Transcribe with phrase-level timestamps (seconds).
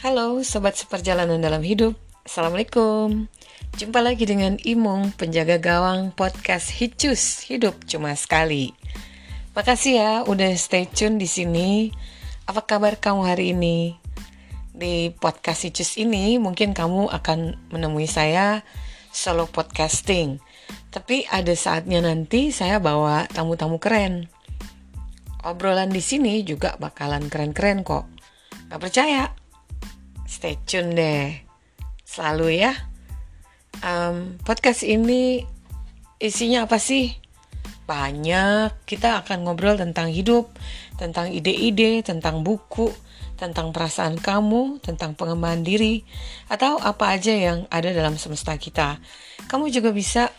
[0.00, 1.92] Halo sobat seperjalanan dalam hidup.
[2.24, 3.28] Assalamualaikum.
[3.76, 8.72] Jumpa lagi dengan Imung Penjaga gawang podcast Hicus Hidup cuma sekali.
[9.52, 11.92] Makasih ya udah stay tune di sini.
[12.48, 13.92] Apa kabar kamu hari ini?
[14.72, 18.64] Di podcast Hicus ini mungkin kamu akan menemui saya
[19.12, 20.40] solo podcasting.
[20.88, 24.32] Tapi ada saatnya nanti saya bawa tamu-tamu keren.
[25.44, 28.08] Obrolan di sini juga bakalan keren-keren kok.
[28.72, 29.39] Gak percaya?
[30.40, 31.36] Stay tune deh.
[32.00, 32.72] Selalu ya.
[33.84, 35.44] Um, podcast ini
[36.16, 37.12] isinya apa sih?
[37.84, 38.88] Banyak.
[38.88, 40.48] Kita akan ngobrol tentang hidup,
[40.96, 42.88] tentang ide-ide, tentang buku,
[43.36, 46.08] tentang perasaan kamu, tentang pengembangan diri,
[46.48, 48.96] atau apa aja yang ada dalam semesta kita.
[49.44, 50.32] Kamu juga bisa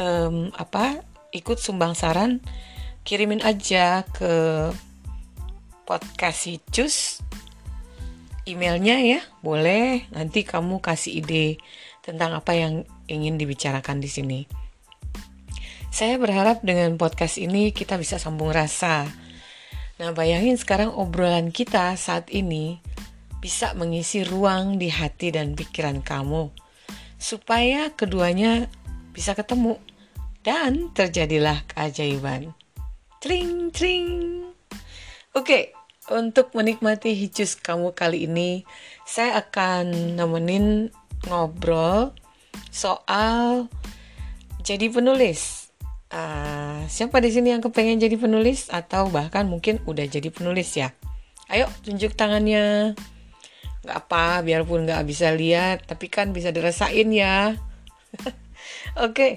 [0.00, 1.04] um, apa?
[1.36, 2.40] Ikut sumbang saran,
[3.04, 4.32] kirimin aja ke
[5.84, 7.20] podcast Hicus
[8.48, 11.60] emailnya ya boleh nanti kamu kasih ide
[12.00, 14.40] tentang apa yang ingin dibicarakan di sini
[15.90, 19.08] saya berharap dengan podcast ini kita bisa sambung rasa
[20.00, 22.80] nah bayangin sekarang obrolan kita saat ini
[23.40, 26.52] bisa mengisi ruang di hati dan pikiran kamu
[27.20, 28.68] supaya keduanya
[29.12, 29.76] bisa ketemu
[30.40, 32.56] dan terjadilah keajaiban.
[33.20, 34.40] Tring tring.
[35.36, 35.62] Oke, okay,
[36.10, 38.66] untuk menikmati hicus kamu kali ini,
[39.06, 40.90] saya akan nemenin
[41.30, 42.10] ngobrol
[42.74, 43.70] soal
[44.60, 45.70] jadi penulis.
[46.10, 50.90] Uh, siapa di sini yang kepengen jadi penulis atau bahkan mungkin udah jadi penulis ya?
[51.46, 52.98] Ayo tunjuk tangannya.
[53.80, 57.54] Gak apa, biarpun gak bisa lihat, tapi kan bisa dirasain ya.
[58.20, 58.34] Oke,
[58.98, 59.32] okay.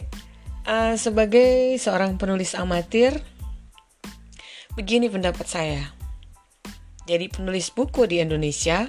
[0.67, 3.21] uh, sebagai seorang penulis amatir,
[4.75, 6.02] begini pendapat saya
[7.03, 8.87] jadi penulis buku di Indonesia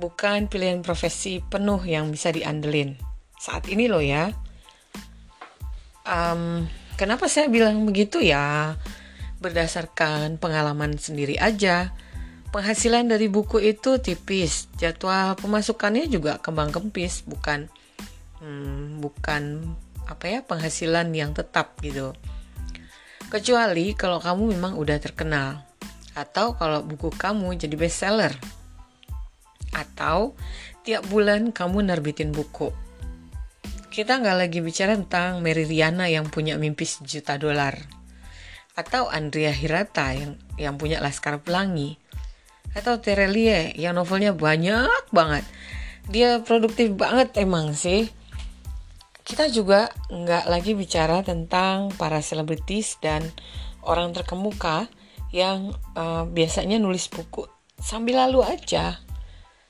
[0.00, 2.96] bukan pilihan profesi penuh yang bisa diandelin.
[3.36, 4.32] Saat ini loh ya.
[6.08, 6.64] Um,
[6.96, 8.74] kenapa saya bilang begitu ya?
[9.44, 11.92] Berdasarkan pengalaman sendiri aja.
[12.50, 17.70] Penghasilan dari buku itu tipis, jadwal pemasukannya juga kembang kempis, bukan
[18.42, 19.70] hmm, bukan
[20.10, 22.10] apa ya penghasilan yang tetap gitu.
[23.30, 25.69] Kecuali kalau kamu memang udah terkenal
[26.14, 28.34] atau kalau buku kamu jadi bestseller.
[29.70, 30.34] Atau
[30.82, 32.74] tiap bulan kamu nerbitin buku.
[33.90, 37.74] Kita nggak lagi bicara tentang Mary Riana yang punya mimpi sejuta dolar.
[38.78, 41.98] Atau Andrea Hirata yang yang punya Laskar Pelangi
[42.70, 45.42] atau Terelie yang novelnya banyak banget.
[46.06, 48.10] Dia produktif banget emang sih.
[49.26, 53.22] Kita juga nggak lagi bicara tentang para selebritis dan
[53.86, 54.90] orang terkemuka
[55.30, 57.46] yang uh, biasanya nulis buku
[57.78, 58.98] sambil lalu aja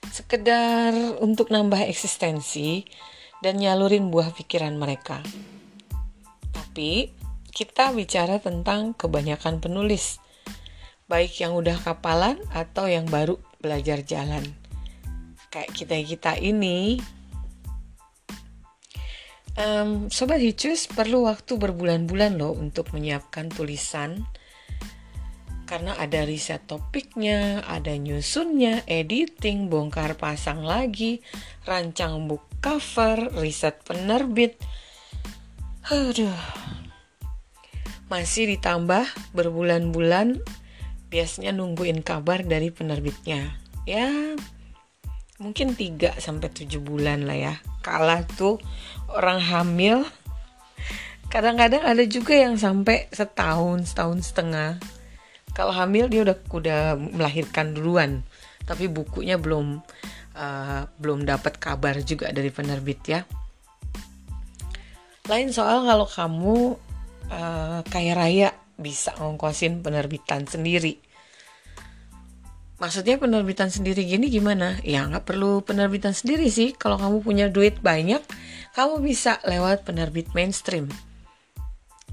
[0.09, 2.83] sekedar untuk nambah eksistensi
[3.45, 5.21] dan nyalurin buah pikiran mereka.
[6.51, 7.13] Tapi
[7.53, 10.19] kita bicara tentang kebanyakan penulis,
[11.07, 14.45] baik yang udah kapalan atau yang baru belajar jalan.
[15.51, 17.03] Kayak kita-kita ini,
[19.59, 24.25] um, Sobat Hicus perlu waktu berbulan-bulan loh untuk menyiapkan tulisan
[25.71, 31.23] karena ada riset topiknya, ada nyusunnya, editing, bongkar pasang lagi,
[31.63, 34.59] rancang book cover, riset penerbit.
[35.87, 36.35] Aduh.
[38.11, 40.43] Masih ditambah berbulan-bulan
[41.07, 43.55] biasanya nungguin kabar dari penerbitnya.
[43.87, 44.11] Ya,
[45.39, 47.55] mungkin 3 sampai 7 bulan lah ya.
[47.87, 48.59] Kalah tuh
[49.07, 50.03] orang hamil
[51.31, 54.83] kadang-kadang ada juga yang sampai setahun, setahun setengah
[55.53, 58.23] kalau hamil dia udah udah melahirkan duluan.
[58.65, 59.83] Tapi bukunya belum
[60.39, 63.21] uh, belum dapat kabar juga dari penerbit ya.
[65.27, 66.57] Lain soal kalau kamu
[67.31, 70.99] uh, kaya raya bisa ngongkosin penerbitan sendiri.
[72.81, 74.81] Maksudnya penerbitan sendiri gini gimana?
[74.81, 76.73] Ya nggak perlu penerbitan sendiri sih.
[76.73, 78.25] Kalau kamu punya duit banyak
[78.71, 80.87] kamu bisa lewat penerbit mainstream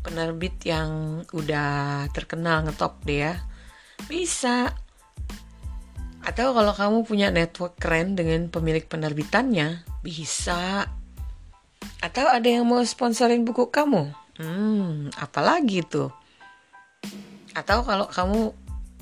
[0.02, 3.36] penerbit yang udah terkenal ngetop deh ya
[4.06, 4.72] bisa.
[6.22, 10.86] Atau kalau kamu punya network keren dengan pemilik penerbitannya bisa.
[12.04, 14.14] Atau ada yang mau sponsorin buku kamu?
[14.38, 16.14] Hmm apalagi tuh
[17.58, 18.54] atau kalau kamu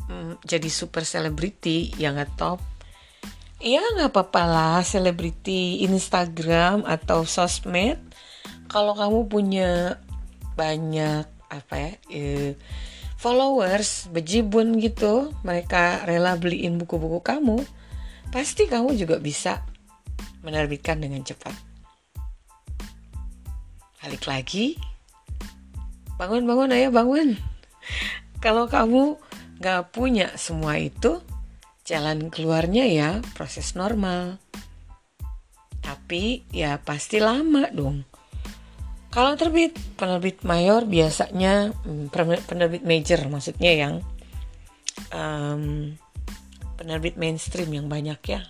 [0.08, 2.64] hmm, jadi super selebriti yang ngetop?
[3.60, 8.00] Ya nggak apa-apa lah selebriti Instagram atau sosmed.
[8.72, 10.00] Kalau kamu punya
[10.56, 12.52] banyak apa ya eh,
[13.16, 17.64] followers bejibun gitu mereka rela beliin buku-buku kamu
[18.36, 19.64] pasti kamu juga bisa
[20.46, 21.56] menerbitkan dengan cepat.
[24.06, 24.78] Balik lagi,
[26.22, 27.34] bangun bangun ayo bangun.
[28.44, 29.18] Kalau kamu
[29.58, 31.26] gak punya semua itu,
[31.82, 34.38] jalan keluarnya ya proses normal.
[35.82, 38.06] Tapi ya pasti lama dong.
[39.16, 42.12] Kalau terbit penerbit mayor biasanya hmm,
[42.44, 43.94] penerbit major maksudnya yang
[45.16, 45.96] um,
[46.76, 48.44] penerbit mainstream yang banyak ya.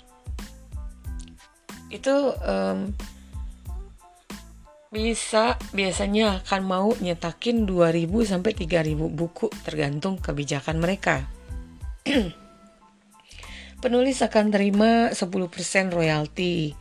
[1.94, 2.98] Itu um,
[4.90, 11.30] bisa biasanya akan mau nyetakin 2000 sampai 3000 buku tergantung kebijakan mereka.
[13.86, 15.30] Penulis akan terima 10%
[15.94, 16.74] royalti.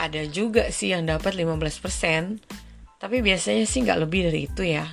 [0.00, 2.69] Ada juga sih yang dapat 15%,
[3.00, 4.84] tapi biasanya sih nggak lebih dari itu ya.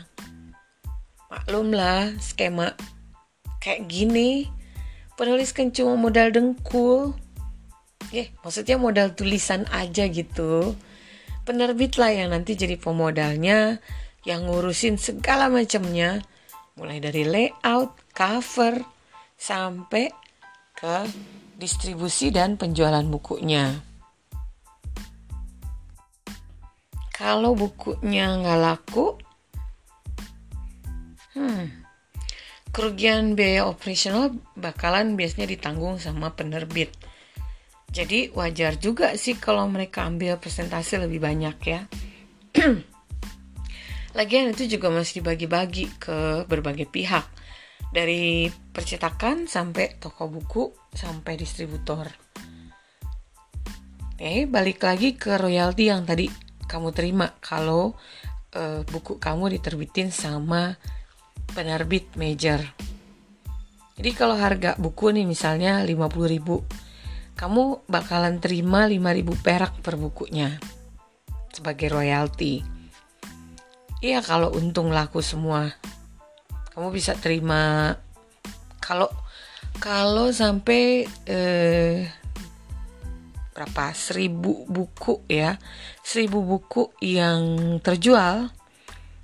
[1.27, 2.71] Maklum lah, skema
[3.59, 4.47] kayak gini,
[5.19, 7.11] penulis kan cuma modal dengkul.
[8.15, 10.79] Ya, maksudnya modal tulisan aja gitu.
[11.43, 13.83] Penerbit lah yang nanti jadi pemodalnya,
[14.23, 16.23] yang ngurusin segala macamnya,
[16.79, 18.79] mulai dari layout, cover,
[19.35, 20.07] sampai
[20.75, 21.07] ke
[21.59, 23.86] distribusi dan penjualan bukunya.
[27.17, 29.17] Kalau bukunya nggak laku,
[31.33, 31.65] hmm,
[32.69, 36.93] kerugian biaya operasional bakalan biasanya ditanggung sama penerbit.
[37.89, 41.89] Jadi wajar juga sih kalau mereka ambil presentasi lebih banyak ya.
[44.17, 47.25] Lagian itu juga masih dibagi-bagi ke berbagai pihak
[47.89, 52.13] dari percetakan sampai toko buku sampai distributor.
[54.13, 57.95] Oke, balik lagi ke royalti yang tadi kamu terima kalau
[58.53, 60.75] uh, buku kamu diterbitin sama
[61.55, 62.61] penerbit major.
[63.97, 70.53] Jadi kalau harga buku nih misalnya 50.000, kamu bakalan terima 5.000 perak per bukunya
[71.49, 72.61] sebagai royalti.
[73.97, 75.73] Iya kalau untung laku semua
[76.77, 77.97] kamu bisa terima
[78.77, 79.09] kalau
[79.81, 82.05] kalau sampai eh,
[83.57, 83.89] berapa?
[83.97, 85.57] Seribu buku ya.
[86.05, 87.41] Seribu buku yang
[87.81, 88.53] terjual.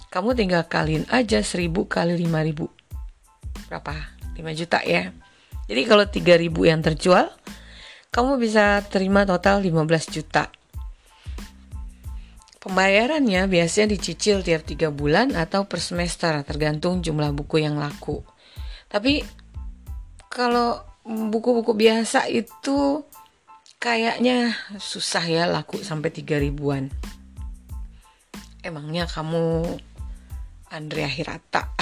[0.09, 2.65] Kamu tinggal kaliin aja seribu kali lima ribu.
[3.69, 3.93] Berapa?
[4.33, 5.13] 5 juta ya.
[5.69, 7.29] Jadi kalau 3000 yang terjual
[8.13, 10.49] kamu bisa terima total 15 juta.
[12.61, 18.23] Pembayarannya biasanya dicicil tiap tiga bulan atau per semester tergantung jumlah buku yang laku.
[18.87, 19.19] Tapi
[20.29, 23.03] kalau buku-buku biasa itu
[23.83, 26.87] kayaknya susah ya laku sampai tiga ribuan.
[28.63, 29.75] Emangnya kamu
[30.71, 31.67] Andrea Hirata?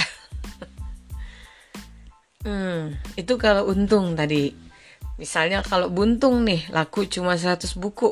[2.42, 4.50] hmm, itu kalau untung tadi.
[5.14, 8.10] Misalnya kalau buntung nih laku cuma 100 buku.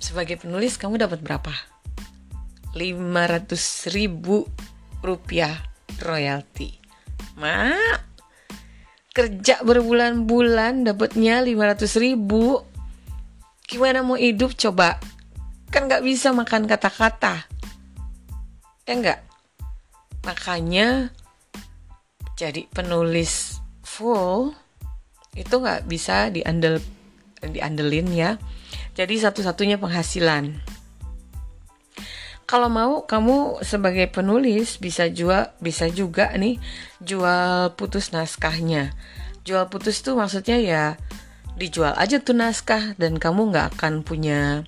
[0.00, 1.52] Sebagai penulis kamu dapat berapa?
[2.72, 4.48] 500 ribu
[5.04, 5.60] rupiah
[6.00, 6.80] royalti.
[7.36, 8.00] Mak,
[9.12, 12.71] kerja berbulan-bulan dapatnya 500 ribu.
[13.72, 15.00] Gimana mau hidup coba?
[15.72, 17.48] Kan gak bisa makan kata-kata.
[18.84, 19.24] Ya enggak?
[20.28, 21.08] Makanya
[22.36, 24.52] jadi penulis full
[25.32, 26.84] itu nggak bisa diandel
[27.40, 28.36] diandelin ya.
[28.92, 30.60] Jadi satu-satunya penghasilan
[32.52, 36.60] kalau mau kamu sebagai penulis bisa jual bisa juga nih
[37.00, 38.92] jual putus naskahnya.
[39.48, 41.00] Jual putus tuh maksudnya ya
[41.58, 44.64] dijual aja tuh naskah dan kamu nggak akan punya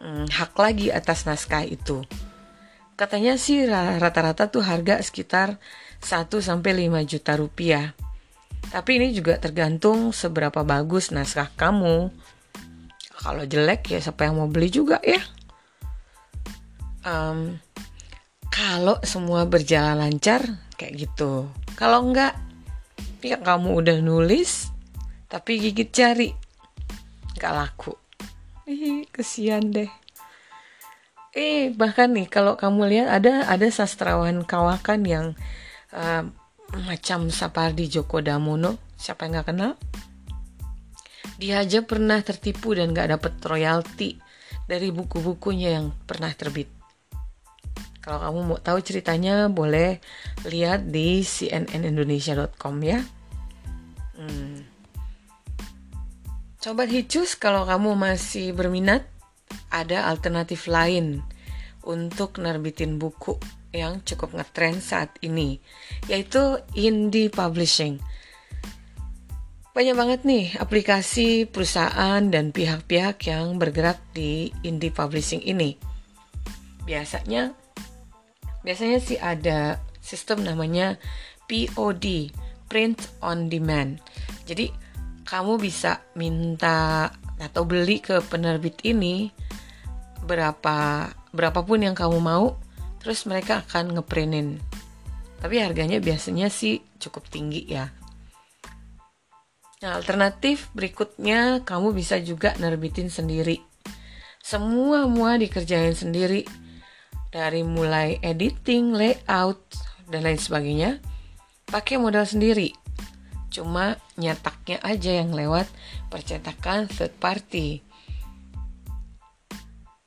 [0.00, 2.04] hmm, hak lagi atas naskah itu.
[2.96, 5.56] Katanya sih rata-rata tuh harga sekitar
[6.04, 7.86] 1 sampai 5 juta rupiah.
[8.68, 12.12] Tapi ini juga tergantung seberapa bagus naskah kamu.
[13.20, 15.20] Kalau jelek ya siapa yang mau beli juga ya
[17.04, 17.56] um,
[18.50, 20.42] kalau semua berjalan lancar
[20.76, 22.36] kayak gitu kalau enggak
[23.20, 24.72] ya kamu udah nulis
[25.30, 26.34] tapi gigit jari.
[27.38, 27.94] Nggak laku.
[28.66, 29.88] Ih kesian deh.
[31.30, 35.26] Eh bahkan nih kalau kamu lihat ada ada sastrawan kawakan yang
[35.94, 36.26] uh,
[36.74, 38.76] macam Sapardi Djoko Damono.
[38.98, 39.72] Siapa yang nggak kenal?
[41.40, 44.20] Dia aja pernah tertipu dan nggak dapet royalti
[44.68, 46.68] dari buku-bukunya yang pernah terbit.
[48.00, 50.00] Kalau kamu mau tahu ceritanya boleh
[50.48, 53.00] lihat di cnnindonesia.com ya.
[54.16, 54.69] Hmm.
[56.60, 59.08] Sobat Hicus, kalau kamu masih berminat,
[59.72, 61.24] ada alternatif lain
[61.80, 63.40] untuk nerbitin buku
[63.72, 65.56] yang cukup ngetrend saat ini,
[66.04, 67.96] yaitu indie publishing.
[69.72, 75.80] Banyak banget nih aplikasi, perusahaan, dan pihak-pihak yang bergerak di indie publishing ini.
[76.84, 77.56] Biasanya,
[78.60, 81.00] biasanya sih ada sistem namanya
[81.48, 82.36] POD,
[82.68, 83.96] Print on Demand.
[84.44, 84.79] Jadi
[85.30, 87.06] kamu bisa minta
[87.38, 89.30] atau beli ke penerbit ini
[90.26, 92.58] berapa berapapun yang kamu mau,
[92.98, 94.58] terus mereka akan ngeprintin.
[95.38, 97.94] Tapi harganya biasanya sih cukup tinggi ya.
[99.80, 103.62] Nah, alternatif berikutnya kamu bisa juga nerbitin sendiri.
[104.42, 106.44] Semua mua dikerjain sendiri.
[107.30, 109.62] Dari mulai editing, layout,
[110.10, 110.98] dan lain sebagainya.
[111.70, 112.79] Pakai modal sendiri.
[113.50, 115.66] Cuma nyetaknya aja yang lewat
[116.08, 117.82] percetakan third party.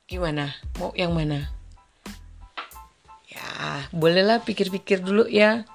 [0.08, 0.56] Gimana?
[0.80, 1.52] Mau yang mana?
[3.28, 5.68] Ya, bolehlah pikir-pikir dulu ya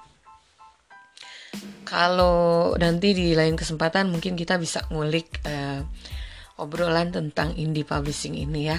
[1.90, 5.82] kalau nanti di lain kesempatan mungkin kita bisa ngulik uh,
[6.62, 8.78] obrolan tentang indie publishing ini ya.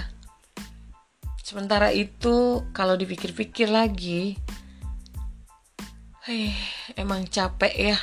[1.43, 4.39] Sementara itu kalau dipikir-pikir lagi,
[6.23, 6.55] hei,
[6.95, 7.97] emang capek ya.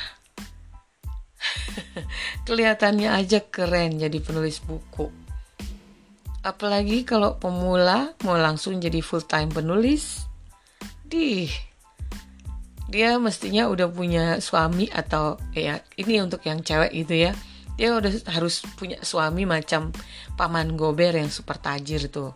[2.47, 5.09] Kelihatannya aja keren jadi penulis buku.
[6.39, 10.23] Apalagi kalau pemula mau langsung jadi full time penulis.
[11.09, 11.49] Dih,
[12.89, 17.31] dia mestinya udah punya suami atau ya ini untuk yang cewek gitu ya
[17.77, 19.93] dia udah harus punya suami macam
[20.33, 22.33] paman gober yang super tajir tuh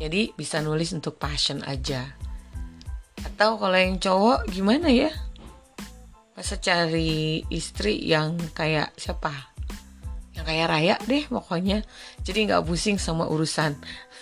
[0.00, 2.08] jadi bisa nulis untuk passion aja
[3.20, 5.12] atau kalau yang cowok gimana ya
[6.40, 9.52] masa cari istri yang kayak siapa
[10.32, 11.84] yang kayak raya deh pokoknya
[12.24, 13.76] jadi nggak pusing sama urusan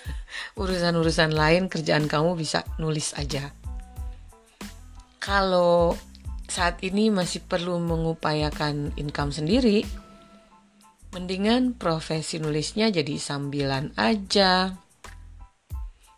[0.60, 3.54] urusan-urusan lain kerjaan kamu bisa nulis aja
[5.22, 5.94] kalau
[6.48, 9.84] saat ini masih perlu mengupayakan income sendiri,
[11.12, 14.72] mendingan profesi nulisnya jadi sambilan aja.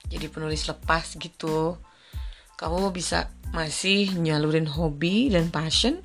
[0.06, 1.74] Jadi penulis lepas gitu.
[2.60, 6.04] Kamu bisa masih nyalurin hobi dan passion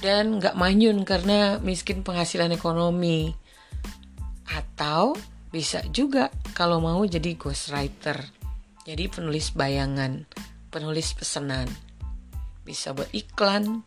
[0.00, 3.36] dan nggak manyun karena miskin penghasilan ekonomi.
[4.48, 5.12] Atau
[5.52, 8.16] bisa juga kalau mau jadi ghostwriter.
[8.88, 10.24] Jadi penulis bayangan,
[10.72, 11.68] penulis pesanan
[12.64, 13.84] bisa buat iklan,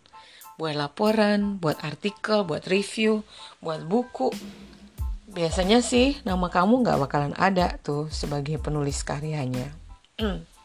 [0.62, 3.25] buat laporan, buat artikel, buat review,
[3.60, 4.30] buat buku.
[5.34, 9.74] Biasanya sih nama kamu nggak bakalan ada tuh sebagai penulis karyanya.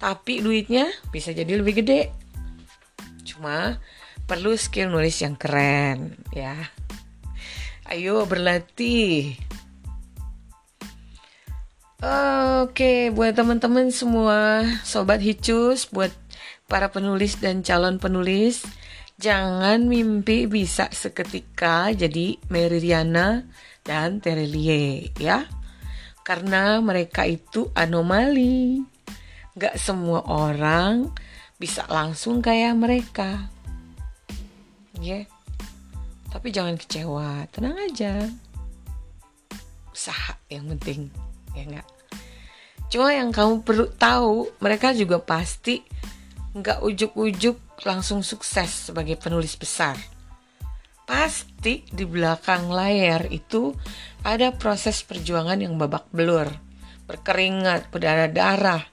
[0.00, 2.08] Tapi duitnya bisa jadi lebih gede.
[3.22, 3.76] Cuma
[4.24, 6.56] perlu skill nulis yang keren ya.
[7.84, 9.36] Ayo berlatih.
[12.64, 16.08] Oke, buat teman-teman semua, sobat hicus, buat
[16.64, 18.64] para penulis dan calon penulis,
[19.20, 23.44] jangan mimpi bisa seketika jadi Mary Riana
[23.84, 25.44] dan Terelie ya.
[26.24, 28.80] Karena mereka itu anomali.
[29.60, 31.12] Gak semua orang
[31.60, 33.52] bisa langsung kayak mereka.
[34.96, 35.20] Ya.
[35.20, 35.24] Yeah.
[36.32, 38.24] Tapi jangan kecewa, tenang aja.
[39.92, 41.12] Usaha yang penting,
[41.52, 41.88] ya enggak?
[42.88, 45.84] Cuma yang kamu perlu tahu, mereka juga pasti
[46.50, 49.94] nggak ujuk-ujuk langsung sukses sebagai penulis besar.
[51.06, 53.74] Pasti di belakang layar itu
[54.22, 56.46] ada proses perjuangan yang babak belur,
[57.10, 58.86] berkeringat, berdarah-darah.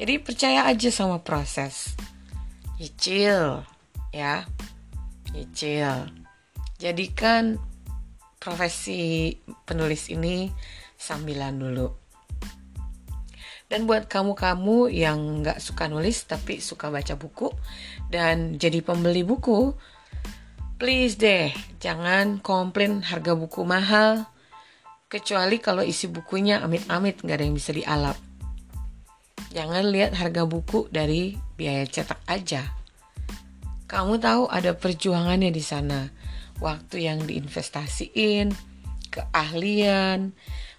[0.00, 1.92] Jadi percaya aja sama proses.
[2.80, 3.60] Nyicil,
[4.16, 4.48] ya.
[5.36, 6.08] Nyicil.
[6.80, 7.60] Jadikan
[8.40, 9.36] profesi
[9.68, 10.48] penulis ini
[10.96, 11.92] sambilan dulu.
[13.68, 17.52] Dan buat kamu-kamu yang nggak suka nulis tapi suka baca buku
[18.08, 19.76] dan jadi pembeli buku,
[20.80, 24.24] please deh jangan komplain harga buku mahal.
[25.12, 28.29] Kecuali kalau isi bukunya amit-amit nggak ada yang bisa dialap.
[29.50, 32.70] Jangan lihat harga buku dari biaya cetak aja.
[33.90, 36.06] Kamu tahu ada perjuangannya di sana.
[36.62, 38.54] Waktu yang diinvestasiin,
[39.10, 40.30] keahlian,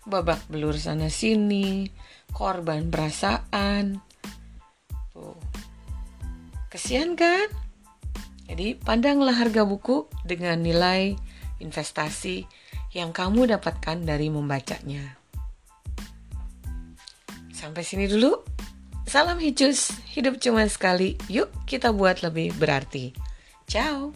[0.08, 1.92] babak belur sana sini,
[2.32, 4.00] korban perasaan.
[5.12, 5.36] Tuh.
[6.72, 7.52] Kesian kan?
[8.48, 11.16] Jadi pandanglah harga buku dengan nilai
[11.60, 12.48] investasi
[12.96, 15.20] yang kamu dapatkan dari membacanya.
[17.52, 18.51] Sampai sini dulu.
[19.12, 21.20] Salam hijus, hidup cuma sekali.
[21.28, 23.12] Yuk kita buat lebih berarti.
[23.68, 24.16] Ciao.